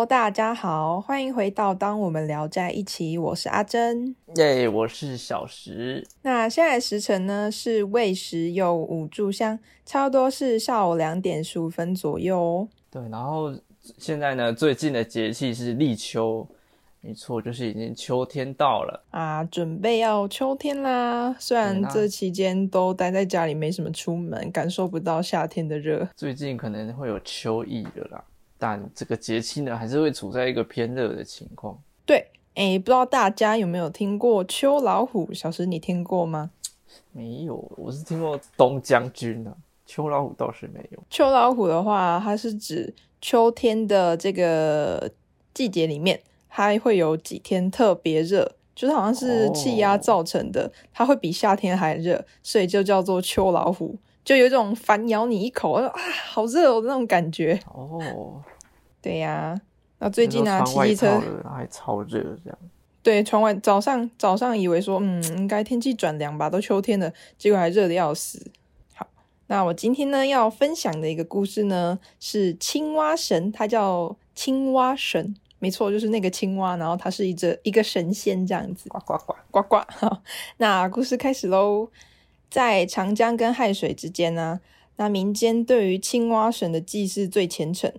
[0.00, 6.02] Hello，大家好，欢迎回到《当我们聊在一起》，我是阿珍，耶，我是小石。
[6.22, 12.68] 那现在时辰呢是未时又五炷香，差不多是下午两点十五分左右哦。
[12.90, 13.54] 对，然后
[13.98, 16.48] 现在呢，最近的节气是立秋，
[17.02, 21.36] 没错，就是已经秋天到了啊，准备要秋天啦。
[21.38, 26.08] 虽然这期间都待在家里，没什么出门，感受不到夏天的热。
[26.16, 28.24] 最近可能会有秋意的啦。
[28.60, 31.76] 但这个节气呢，还是会处在一个偏热的情况。
[32.04, 35.32] 对，哎，不知道大家有没有听过秋老虎？
[35.32, 36.50] 小时你听过吗？
[37.12, 39.56] 没有，我是听过东将军的。
[39.86, 40.98] 秋老虎倒是没有。
[41.08, 45.10] 秋老虎的话，它是指秋天的这个
[45.54, 53.96] 季节里面，它会有几天特别热，就是好像是气压造成的，它会比夏天还热，所以就叫做秋老虎。
[54.22, 55.92] 就有一种反咬你一口，啊，
[56.28, 57.58] 好热哦那种感觉。
[57.66, 58.40] 哦，
[59.00, 59.60] 对呀。
[59.98, 62.58] 那最近呢，骑机车还超热这样。
[63.02, 68.50] 对，窗外早上早上以为说，嗯，应该天气转凉吧，都秋天了，结果还热的要死。
[68.94, 69.06] 好，
[69.46, 78.88] 那我今天呢要分享的一个故事呢，是青蛙神，它叫青蛙神，没错，就是那个青蛙，然后它是一只一个神仙这样子。
[78.90, 79.82] 呱呱呱呱呱。
[79.88, 80.22] 好，
[80.58, 81.88] 那故事开始喽。
[82.50, 84.60] 在长江跟汉水之间呢，
[84.96, 87.92] 那民间对于青蛙神的祭祀最虔诚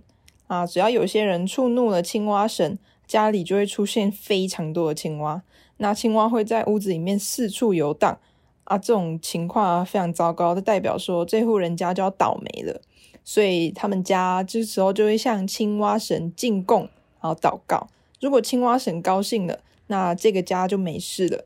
[0.51, 0.65] 啊。
[0.65, 5.41] 只要有些人触怒了青蛙神，家里就会出现非常多的青蛙。
[5.77, 8.19] 那青蛙会在屋子里面四处游荡
[8.65, 12.81] 啊，这种情况啊非常糟糕，就代表说这户人家就要倒霉了。
[13.23, 16.89] 所以他们家这时候就会向青蛙神进贡，
[17.21, 17.87] 然后祷告。
[18.19, 21.45] 如果青蛙神高兴了，那这个家就没事了。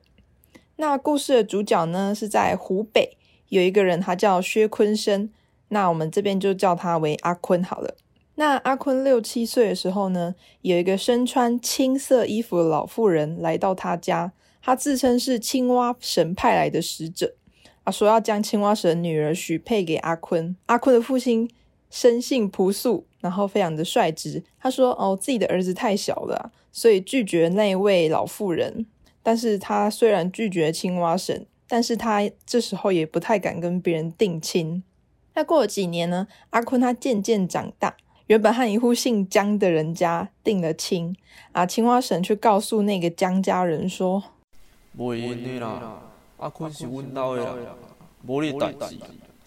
[0.78, 3.18] 那故事的主角呢，是在湖北
[3.50, 5.30] 有一个人，他叫薛坤生。
[5.70, 7.96] 那我们这边就叫他为阿坤好了。
[8.36, 17.36] 那阿坤六七岁的时候呢，有一个身穿青色衣服的老妇人来到他家，他自称是青蛙神派来的使者，
[17.84, 20.56] 啊，说要将青蛙神女儿许配给阿坤。
[20.66, 21.50] 阿坤的父亲
[21.90, 28.86] 生性朴素，然后非常的率直，他说：“哦，自己的儿子太小了，所以拒绝那位老妇人。”
[29.24, 34.84] 但是他虽然拒绝青蛙神，但是他这时候也不太敢跟别人定亲。
[35.34, 36.28] 那过了几年呢？
[36.52, 37.96] 阿坤他渐渐长大，
[38.28, 41.16] 原本和一户姓江的人家定了亲
[41.52, 41.66] 啊。
[41.66, 44.24] 青蛙神却告诉那个江家人说
[44.98, 46.02] ：“不应啦，
[46.38, 47.76] 阿坤是阮家的啦，
[48.26, 48.98] 无你代志。”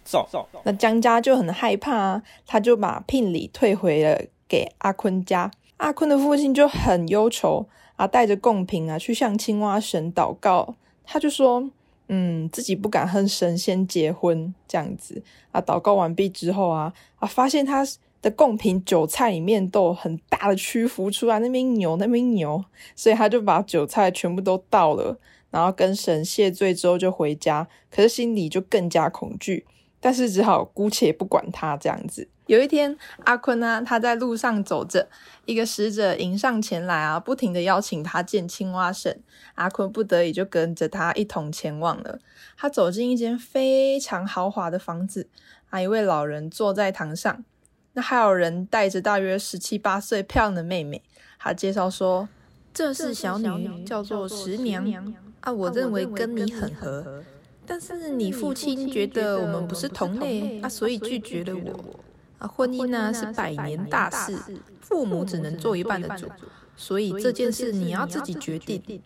[0.05, 0.27] 走。
[0.65, 4.19] 那江家就很害怕啊，他就把聘礼退回了
[4.49, 5.51] 给阿坤家。
[5.77, 7.69] 阿坤的父亲就很忧愁。
[7.97, 10.77] 啊，带着贡品啊，去向青蛙神祷告。
[11.05, 11.69] 他就说，
[12.07, 15.21] 嗯，自己不敢和神仙结婚这样子。
[15.51, 17.85] 啊，祷告完毕之后啊，啊，发现他
[18.21, 22.65] 的贡品韭菜里面都有很大的蛆浮出来，那边扭那边扭，
[22.97, 25.19] 所以他就把韭菜全部都倒了，
[25.51, 27.69] 然后跟神谢罪之后就回家。
[27.91, 29.67] 可是心里就更加恐惧，
[30.01, 32.29] 但是只好姑且不管他这样子。
[32.47, 35.07] 有一天，阿坤呢，他在路上走着，
[35.45, 39.23] 一个使者迎上前来啊，不停的邀请他见青蛙神。
[39.55, 42.19] 阿坤不得已就跟着他一同前往了。
[42.57, 45.29] 他走进一间非常豪华的房子，
[45.69, 47.45] 啊，一位老人坐在堂上，
[47.93, 51.03] 那还有人带着大约十七八岁漂亮的妹妹。
[51.39, 52.29] 他介绍说
[52.75, 57.23] ：“这是小女，叫做十娘啊，我认为跟你很合，
[57.65, 62.01] 但是你父亲觉得我们不是同类啊，所以拒绝了我。”
[62.39, 64.39] 啊，婚姻呢是百年大事，
[64.81, 66.29] 父母只能做一半的主，
[66.77, 69.03] 所以这件事你要自己决定。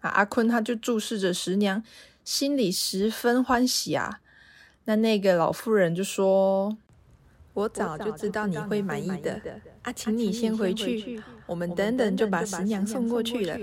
[0.00, 1.82] 啊，阿坤他就注视着十娘，
[2.24, 4.20] 心里十分欢喜啊。
[4.86, 6.76] 那那个老妇人就说
[7.54, 9.40] ：“我早就知道你会满意的，
[9.82, 13.56] 啊，请你先回去，我们等等就把十娘送过去了。”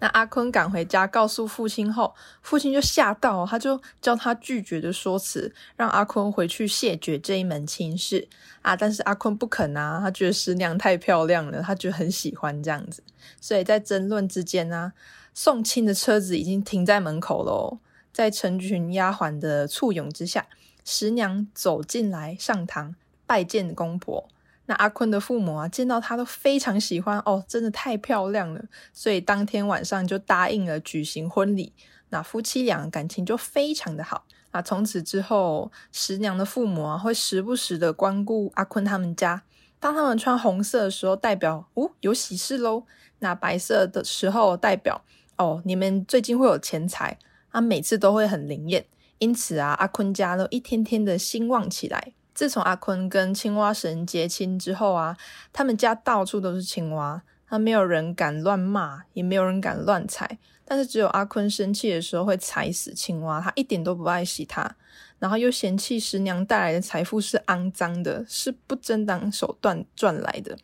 [0.00, 8.28] 那阿坤赶回家告诉父亲后，父亲就吓到，他就教他拒绝的说辞，让阿坤回去谢绝这一门亲事
[8.62, 8.76] 啊。
[8.76, 13.02] 但是阿坤不肯啊，他觉得师娘太漂亮了，他就很喜欢这样子。
[13.40, 14.92] 所以在争论之间呢，
[15.34, 17.78] 送亲的车子已经停在门口喽。
[18.12, 20.46] 在成群丫鬟的簇拥之下，
[20.84, 22.94] 十娘走进来上堂
[23.28, 24.28] 拜见公婆。
[24.66, 31.72] 那阿坤的父母啊，见到他都非常喜欢哦，真的太漂亮了，所以当天晚上就答应了举行婚礼。
[32.08, 34.24] 那夫妻俩感情就非常的好。
[34.52, 39.42] 那从此之后，十娘的父母啊，会时不时的光顾阿坤他们家。
[39.78, 42.84] 当他们穿红色的时候，代表哦有喜事喽；
[43.20, 45.02] 那白色的时候，代表
[45.36, 47.18] 哦你们最近会有钱财。
[47.50, 48.84] 啊，每次都会很灵验，
[49.18, 52.12] 因此啊，阿坤家都一天天的兴旺起来。
[52.38, 55.16] 自从阿坤跟青蛙神结亲之后啊，
[55.52, 60.38] 他们家到处都是青蛙，他没有人敢乱骂，也没有人敢乱踩。
[60.64, 64.76] 但是只有阿坤生气的时候会踩死青蛙，他一点都不爱惜它，
[65.18, 70.56] 然后又嫌弃十娘带来的财富是肮脏的，是不正当手段赚来的。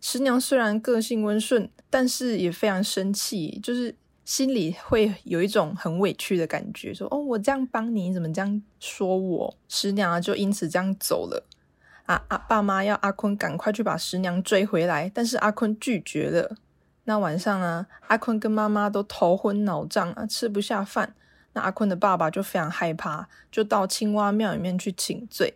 [0.00, 3.94] 十娘虽然个性温顺，但是也非常生气，就是
[4.30, 11.44] 心里会有一种很委屈的感觉，说：“哦，我这样帮你，你怎么这样说我？”十娘啊，就因此这样走了。
[12.06, 16.54] 啊啊，爸妈要阿坤赶快去把十娘追回来，但是阿坤拒绝了。
[17.06, 21.12] 那晚上呢，阿坤跟妈妈都头昏脑胀啊，吃不下饭。
[21.54, 25.54] 那阿坤的爸爸就非常害怕，就到青蛙庙里面去请罪。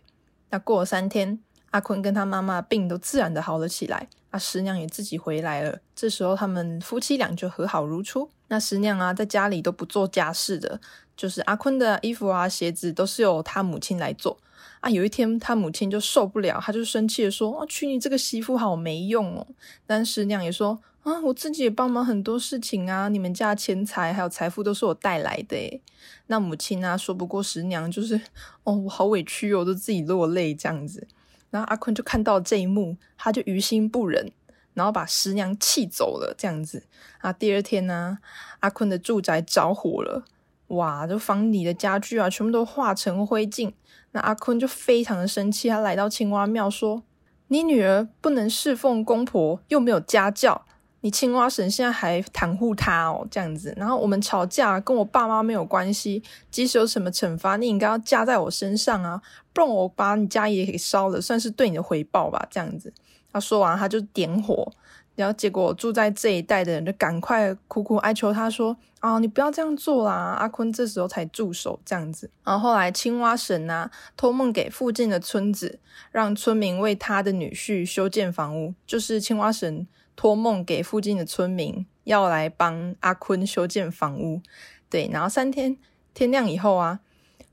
[0.49, 1.39] 那过了三天，
[1.71, 5.79] 阿坤跟他妈妈病都自然的好了起来，啊，十娘也自己回来了。
[5.95, 8.29] 这时候他们夫妻俩就和好如初。
[8.49, 10.79] 那十娘啊，在家里都不做家事的，
[11.15, 14.37] 就是阿坤的衣服啊、鞋子都是由他母亲来做。
[14.81, 19.47] 啊，有一天他母亲就受不了，他就生气的说：“啊，娶你这个媳妇好没用哦。”
[19.87, 20.79] 但十娘也说。
[21.03, 23.07] 啊，我自己也帮忙很多事情啊！
[23.09, 25.81] 你们家钱财还有财富都是我带来的
[26.25, 28.19] 那母亲啊，说不过十娘，就是
[28.63, 31.07] 哦，我好委屈哦，都自己落泪这样子。
[31.55, 34.29] 然后阿坤就看到这一幕，他就于心不忍，
[34.73, 36.83] 然后把十娘气走了这样子。
[37.19, 38.17] 啊，第二天呢，
[38.59, 40.25] 阿坤的住宅着火了，
[40.67, 43.71] 哇，就房里的家具啊，全部都化成灰烬。
[44.11, 47.03] 那阿坤就非常的生气，他来到青蛙庙说
[47.47, 50.65] ：“你女儿不能侍奉公婆，又没有家教。”
[51.05, 53.71] 你青蛙神现在还袒护他哦，这样子。
[53.77, 59.21] 然后我们吵架跟我爸妈没有关系，即使有什么惩罚，你应该要加在我身上啊，
[59.53, 62.47] 不然我把你家也给烧了，算是对你的回报吧。
[62.49, 62.91] 这样子，
[63.31, 64.73] 他说完他就点火，
[65.13, 72.27] 然后结果住在这一带的人就赶快苦苦哀求他说：“啊，你不要这样做啦！”阿坤这时候才住手，这样子。
[72.43, 75.77] 然后后来青蛙神啊托梦给附近的村子，
[76.11, 79.85] 让村民为他的女婿修建房屋，就是青蛙神。
[80.15, 84.41] 托梦给附近的村民，要来帮阿坤修建房屋。
[84.89, 85.77] 对，然后三天
[86.13, 86.99] 天亮以后啊，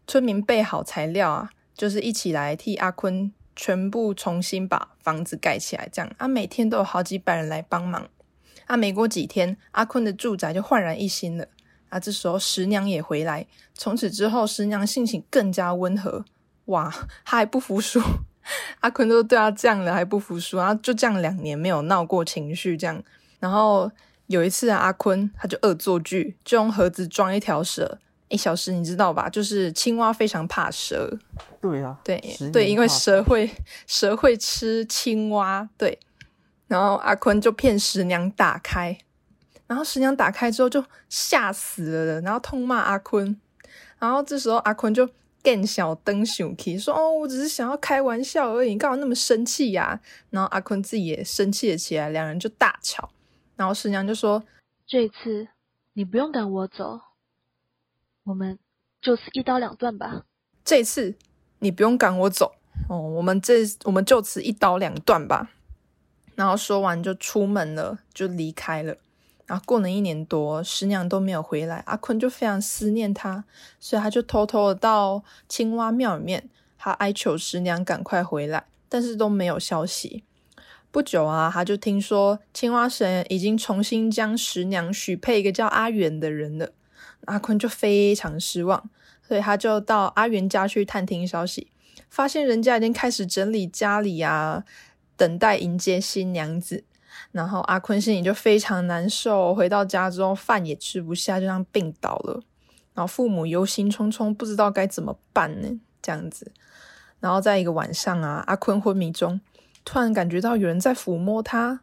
[0.06, 5.88] 村民备好材料啊，就是一起来替阿坤全部重新把房子盖起来。
[5.90, 8.08] 这样啊，每天都有好几百人来帮忙。
[8.66, 11.48] 啊，没过几天，阿坤的住宅就焕然一新了。
[11.88, 13.46] 啊，这时候十娘也回来。
[13.74, 16.24] 从此之后，十娘性情更加温和。
[16.66, 16.90] 哇，
[17.24, 18.00] 他还不服输。
[18.80, 23.02] 阿坤都对他这样了还不服输，然后就这样两年没有闹过情绪，这样。
[23.38, 23.90] 然后
[24.26, 27.98] 有一次啊，阿坤他就恶作剧，就用盒子装一条蛇。
[28.28, 29.28] 哎，小石你知道吧？
[29.28, 31.18] 就是青蛙非常怕蛇。
[31.60, 32.20] 对啊，对
[32.52, 33.50] 对，因为蛇会
[33.86, 35.68] 蛇会吃青蛙。
[35.76, 35.98] 对，
[36.66, 38.98] 然后阿坤就骗十娘打开，
[39.66, 43.36] 然后十娘打开之后就吓死了，然后痛骂阿坤。
[43.98, 45.08] 然后这时候阿坤就。
[45.42, 50.00] 更小灯熊 k 说：“哦，我只是想要开玩笑而已，你干嘛那么生气呀？”
[50.30, 53.10] 然后阿坤自己也生气了起来，两人就大吵。
[53.56, 54.42] 然后师娘就说
[54.86, 55.48] ：“这次
[55.94, 57.00] 你不用赶我走，
[58.24, 58.58] 我们
[59.00, 60.24] 就此一刀两断吧。”
[60.64, 61.16] 这次
[61.58, 62.54] 你不用赶我走
[62.88, 65.50] 哦，我们这我们就此一刀两断吧。
[66.34, 68.96] 然后说完就出门了，就离开了。
[69.46, 73.44] 然后过了一年多，十娘都没有回来，阿坤就非常思念她，
[73.78, 80.24] 所以他就偷偷的到青蛙庙里面，他哀求十娘赶快回来，但是都没有消息。
[80.90, 86.70] 不久啊，他就听说青蛙神已经重新将十娘许配一个叫阿元的人了，
[87.24, 88.90] 阿坤就非常失望，
[89.26, 91.68] 所以他就到阿元家去探听消息，
[92.08, 94.64] 发现人家已经开始整理家里啊，
[95.16, 96.84] 等待迎接新娘子。
[97.30, 102.42] 然后阿坤心里就非常难受，回到家之后饭也吃不下，就这样病倒了。
[102.94, 105.80] 然后父母忧心忡忡，不知道该怎么办呢？
[106.02, 106.52] 这样子。
[107.20, 109.40] 然后在一个晚上啊，阿坤昏迷中，
[109.84, 111.80] 突然感觉到有人在抚摸他，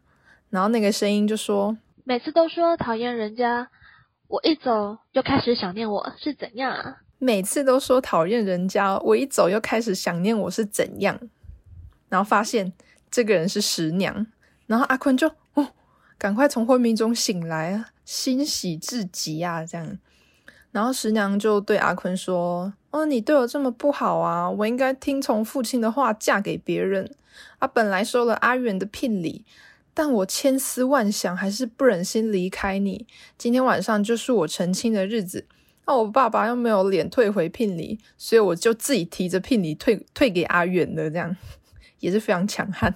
[0.49, 3.69] 然后那个声音就说：“每次都说讨厌人家，
[4.27, 6.97] 我一走又开始想念我是怎样啊？
[7.17, 11.19] 每次都说讨厌人家，我一走又开始想念我是怎样？
[12.09, 12.71] 然后发现
[13.09, 14.27] 这个人是十娘。”
[14.69, 15.67] 然后阿坤就哦，
[16.15, 19.97] 赶快从昏迷中醒来，欣喜至极啊，这样。
[20.71, 27.15] 然后十娘就对阿坤说：“哦，你对我这么不好啊，我应该听从父亲的话，嫁给别人。
[27.57, 29.43] 啊，本来收了阿远的聘礼，
[29.95, 33.07] 但我千思万想，还是不忍心离开你。
[33.39, 35.47] 今天晚上就是我成亲的日子，
[35.87, 41.35] 那我爸爸又没有脸退回聘礼，所以我就自己提着聘礼退退给阿远的，这样
[41.99, 42.93] 也是非常强悍。”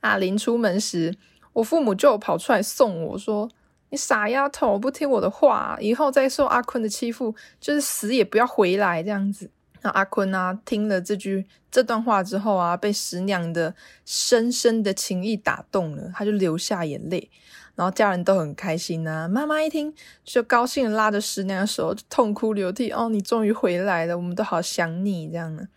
[0.00, 1.14] 阿林出门时，
[1.52, 3.48] 我父母就跑出来送我说
[3.90, 9.50] ：“你傻丫头，不听我的话，以后再受阿坤的欺负，就是死也不要回来这样子。”
[9.82, 13.74] 那阿坤啊，听了这句这段话之后啊，被十娘的
[14.04, 17.30] 深深的情意打动了，他就流下眼泪。
[17.76, 22.90] 然后家人都很开心呐，妈妈一听就高兴的拉着十娘的手，痛哭流涕。
[22.90, 25.68] 哦，你终于回来了，我们都好想你这样呢。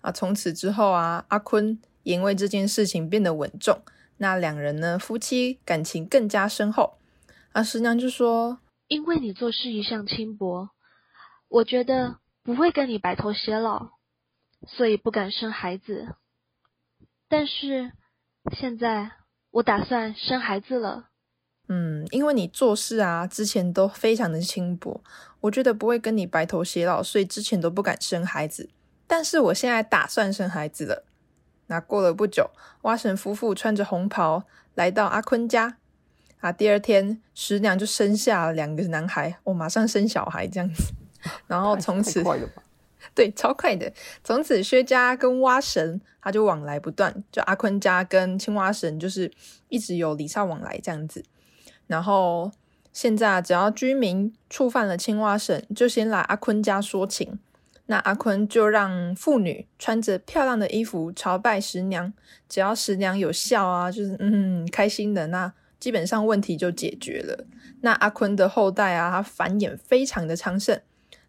[0.00, 3.82] 啊，从此之后啊，阿坤因为这件事情变得稳重，
[4.18, 6.98] 那两人呢，夫妻感情更加深厚。
[7.52, 10.70] 啊，十娘就说：“因为你做事一向轻薄，
[11.48, 13.90] 我觉得不会跟你白头偕老，
[14.66, 16.14] 所以不敢生孩子。
[17.28, 17.92] 但是
[18.56, 19.12] 现在
[19.50, 21.08] 我打算生孩子了。”
[21.68, 25.02] 嗯，因为你做事啊，之前都非常的轻薄，
[25.40, 28.68] 我觉得不会跟你白头偕老，所以之前都不敢生孩子。
[29.06, 31.04] 但是我现在打算生孩子了。
[31.66, 32.50] 那过了不久，
[32.82, 35.76] 蛙神夫妇穿着红袍来到阿坤家
[36.40, 36.52] 啊。
[36.52, 40.92] 第二天，十娘就生下了两个男孩，我马上生小孩这样子。
[41.46, 42.22] 然后从此，
[43.14, 43.92] 对，超快的。
[44.24, 49.32] 从此，薛家跟蛙神他就往来不断，就阿坤家跟青蛙神就是
[49.68, 51.24] 一直有礼尚往来这样子。
[51.86, 52.50] 然后
[52.92, 57.38] 现在，只要居民触犯了青蛙神，就先来阿坤家说情。
[57.92, 62.10] 那阿坤就让妇女穿着漂亮的衣服朝拜十娘，
[62.48, 67.44] 只要十娘有笑啊，就是嗯开心的，那基本上问题就解决了。
[67.82, 70.80] 那阿坤的后代啊，他繁衍非常的昌盛。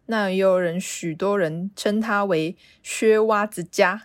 [0.06, 4.04] 那也有人许多人称他为薛蛙子家。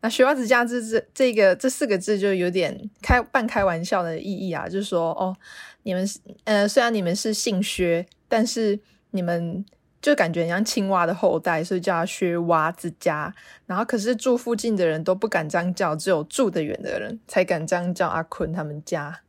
[0.00, 5.36] 那薛蛙子家这这这个这四个字就有点开半开玩笑的意义啊，就是说哦，
[5.84, 8.80] 你们是呃虽然你们是姓薛，但是
[9.12, 9.64] 你们。
[10.00, 13.34] 就感觉像青蛙的后代，所以叫薛蛙之家。
[13.66, 19.20] 然后可是住附近的人都不敢这样叫，只有住得远的人才敢这样叫阿坤他们家。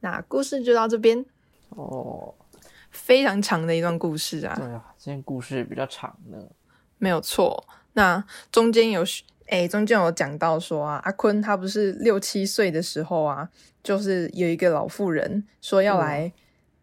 [0.00, 1.24] 那故事就到这边
[1.70, 2.34] 哦，
[2.90, 4.54] 非常长的一段故事啊。
[4.56, 6.36] 对啊，今天故事比较长呢。
[6.98, 7.66] 没有错。
[7.94, 8.22] 那
[8.52, 9.02] 中间有
[9.48, 13.48] 哎，中间有讲到说啊，阿坤他不是六七岁的时候啊，
[13.82, 16.30] 就是有一个老妇人说要来。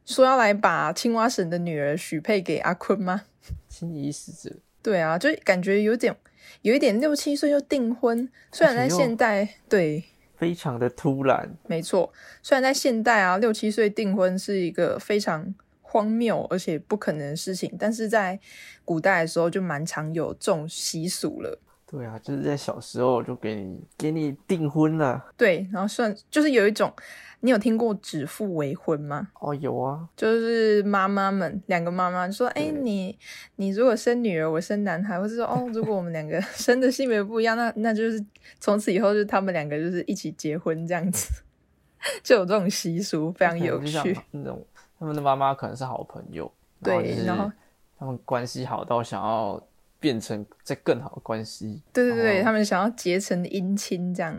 [0.07, 3.23] 说要来把青蛙神的女儿许配给阿坤吗？
[3.67, 4.55] 轻易死者。
[4.81, 6.15] 对啊，就感觉有点，
[6.61, 8.27] 有一点六七岁就订婚。
[8.53, 10.05] 虽然在现代，对，
[10.37, 11.53] 非常的突然。
[11.67, 18.39] 没错，虽然在现代啊，六七岁订婚是一个非常荒谬而且不可能的事情，但是在
[18.85, 21.59] 古代的时候就蛮常有这种习俗了。
[21.85, 25.25] 对啊，就是在小时候就给你给你订婚了。
[25.35, 26.93] 对，然后算就是有一种。
[27.41, 29.29] 你有听过指腹为婚吗？
[29.39, 33.17] 哦，有啊，就是妈妈们两个妈妈说：“哎，你
[33.57, 38.23] 你如果生女儿，我生男孩，或者说哦， 如果我们两个生的性别不一样，那那就是
[38.59, 41.43] 从此以后就他们两个就是一起结婚这样子，
[42.23, 44.17] 就有这种习俗，非常有趣。
[44.31, 44.65] 那种
[44.99, 46.51] 他们的妈妈可能是好朋友，
[46.81, 47.51] 对，然后
[47.99, 49.61] 他们关系好到想要
[49.99, 54.35] 变成在更好的关系，对对对，他们想要结成姻亲这样。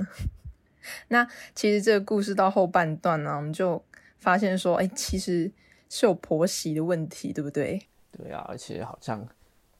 [1.08, 3.82] 那其实这个故事到后半段呢，我们就
[4.18, 5.50] 发现说，哎，其实
[5.88, 7.86] 是有婆媳的问题，对不对？
[8.10, 9.26] 对啊，而且好像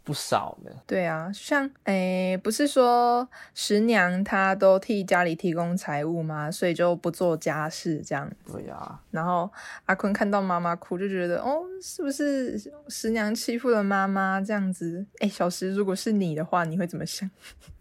[0.04, 0.70] 不少呢。
[0.86, 6.50] 对啊，像哎，不是说十娘她都替家里提供财物吗？
[6.50, 8.30] 所以就不做家事这样。
[8.46, 9.02] 对啊。
[9.10, 9.50] 然后
[9.86, 15.04] 阿坤看到妈妈哭，就觉得哦，是不是十娘欺负了妈妈这样子？
[15.18, 17.28] 哎，小石，如果是你的话，你会怎么想？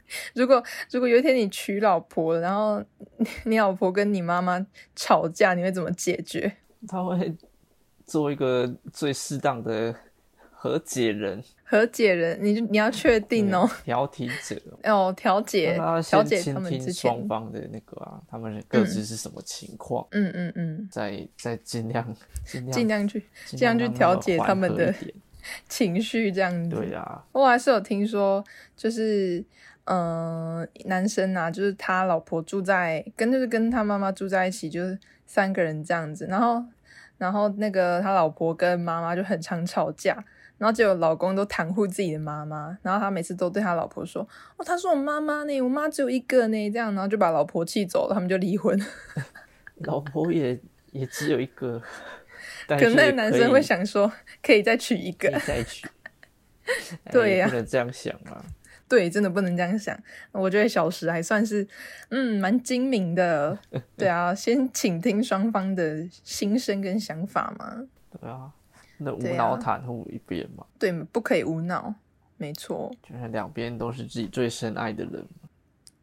[0.35, 2.83] 如果 如果有一天你娶老婆，然后
[3.45, 6.51] 你老婆跟你妈妈吵架，你会怎么解决？
[6.87, 7.35] 他会
[8.05, 9.93] 做一个最适当的
[10.51, 11.43] 和解人。
[11.69, 13.69] 和解人，你你要确定哦。
[13.83, 20.07] 调停者哦，调解调解他们之前双方的那个啊，他们各自是什么情况？
[20.11, 24.95] 嗯嗯嗯，再再尽量尽量去尽量去调解他们的
[25.67, 26.73] 情绪，这样子。
[26.73, 28.41] 对呀，我还是有听说，
[28.77, 29.43] 就是。
[29.89, 36.25] 嗯，男生啊，就是他老婆住在跟就是跟他妈妈住在一起，就是三个人这样子。
[36.25, 36.61] 然后，
[37.17, 40.13] 然后那个他老婆跟妈妈就很常吵架，
[40.57, 44.27] 然后结果老公都袒护自己的妈妈，然后他每次都对他老婆说
[44.57, 48.77] ：“哦，他说我妈妈呢，我妈只有一个呢。”这样，然后就把老婆气走了，他们就离婚。
[49.85, 50.59] 老婆也
[50.91, 51.81] 也只有一个，
[52.67, 54.11] 可能那个男生会想说，
[54.43, 55.87] 可以再娶一个，再娶。
[57.09, 58.43] 对呀，不能这样想啊。
[58.89, 59.97] 对，真的不能这样想。
[60.31, 61.67] 我觉得小石还算是，
[62.09, 63.57] 嗯，蛮精明的。
[63.97, 67.85] 对啊，先倾听双方的心声跟想法嘛。
[68.11, 68.51] 对啊，
[68.97, 70.65] 那无脑袒护一边嘛。
[70.79, 71.93] 对，不可以无脑，
[72.37, 72.95] 没错。
[73.03, 75.25] 就是两边都是自己最深爱的人。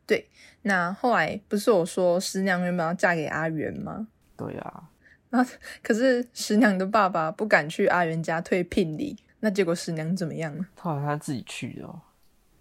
[0.06, 0.28] 对，
[0.62, 4.08] 那后来不是我说十娘原本要嫁给阿元吗？
[4.36, 4.90] 对啊。
[5.30, 5.44] 那
[5.82, 10.54] 可是十娘的爸爸不敢去阿元家退聘礼，那结果十娘怎么样？
[10.76, 11.88] 他好像他自己去的。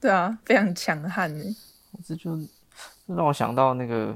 [0.03, 1.45] 对啊，非常强悍呢。
[2.03, 2.37] 这就
[3.05, 4.13] 让我想到那个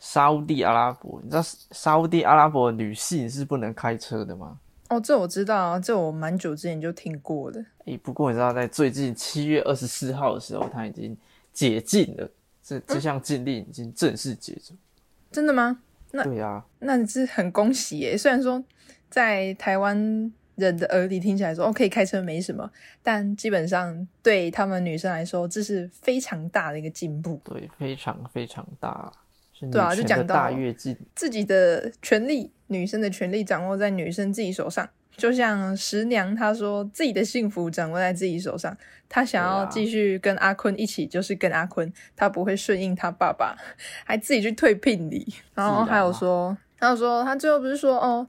[0.00, 4.58] 沙地阿拉伯，你知道沙地阿拉伯女性是不能开车的吗？
[4.88, 7.64] 哦，这我知道啊，这我蛮久之前就听过的。
[7.84, 11.16] 诶，不过你知道，在最近七月二十四号的时候，它已经
[11.52, 12.28] 解禁了，
[12.60, 14.74] 这这项禁令已经正式解除。
[15.30, 15.78] 真的吗？
[16.10, 18.18] 那对啊，那是很恭喜耶！
[18.18, 18.60] 虽然说
[19.08, 22.70] 在台湾人的耳里听起来说哦可以开车没什么，
[23.02, 27.40] 但基本上对他们女生来说，这是非常大的一个进步。
[27.44, 29.10] 对，非常非常大，
[29.72, 30.96] 对啊就讲到大跃进。
[31.14, 34.88] 自己的权利，女生的权利掌握在女生自己手上。
[35.16, 38.76] 就像十娘她说，自己的幸福掌握在自己手上。
[39.08, 43.56] 她想要继续跟阿坤一起，就是跟阿坤，她不会顺应她爸爸，
[44.06, 45.26] 还自己去退聘礼。
[45.54, 48.24] 然后还有说，还有说，她最后不是说哦，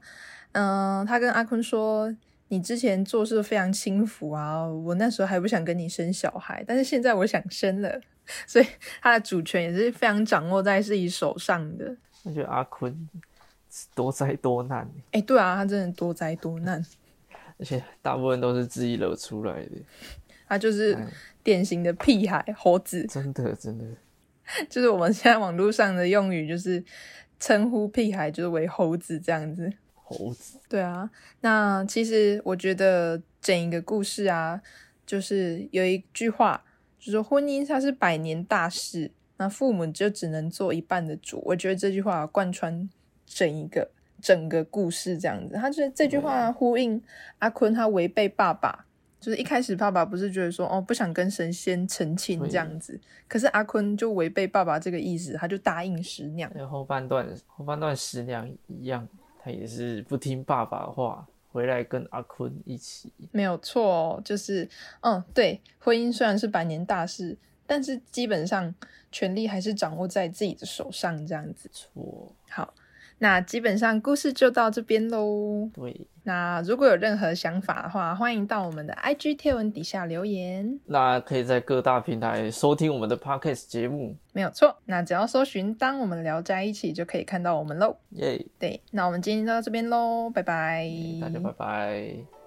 [0.52, 2.14] 嗯、他跟阿坤说，
[2.48, 8.00] 你之前做事非常轻浮啊，我那时候还不想跟你生小孩，但是现在我想生了，
[8.46, 8.66] 所以
[9.00, 11.96] 他的主权也是非常掌握在自己手上的。
[12.24, 13.08] 我觉得阿坤
[13.94, 16.84] 多灾多难，哎，对啊，他真的多灾多难，
[17.58, 19.76] 而且大部分都是自己惹出来的，
[20.48, 21.06] 他就是哎
[21.42, 23.84] 典型的屁孩猴子，真的真的。
[24.68, 26.84] 就是我们现在网络上的用语，就是
[27.38, 29.72] 称呼屁孩就是为猴子这样子。
[30.10, 31.08] 猴子，对啊，
[31.40, 34.60] 那其实我觉得整一个故事啊，
[35.06, 36.64] 就是有一句话，
[36.98, 41.40] 就是说婚姻它是百年大事，那父母就只能做一半的主。
[41.46, 42.90] 我觉得这句话贯穿
[43.24, 43.88] 整一个
[44.20, 47.00] 整个故事这样子，他是这句话呼应
[47.38, 48.86] 阿坤他违背爸爸。
[49.20, 52.98] 就是一开始爸爸不是觉得说哦不想跟神仙成亲这样子，
[53.28, 56.50] 可是阿坤就违背爸爸这个意思，他就答应十娘。
[56.54, 59.06] 那后半段后半段十娘一样，
[59.42, 63.12] 他也是不听爸爸的话，回来跟阿坤一起。
[63.32, 64.68] 没有错哦，就是
[65.00, 68.74] 嗯，对，婚姻虽然是百年大事，但是基本上
[69.10, 71.70] 权力还是掌握在自己的手上，这样子。
[71.72, 72.74] 错，好，
[73.22, 75.70] 那基本上故事就到这边喽。
[75.72, 76.08] 对。
[76.22, 80.78] 那如果有任何想法的话，欢迎到我们的 IG 贴文底下留言。
[80.84, 87.96] 那可以在各大平台收听我们的 podcast 节目，没有错，那只要搜寻“当我们聊在一起”就可以看到我们喽。
[88.10, 90.86] 耶、对，那我们今天就到这边喽，拜拜。
[91.20, 92.39] 大家拜拜。